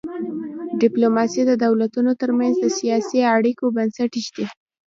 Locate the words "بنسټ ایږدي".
3.75-4.45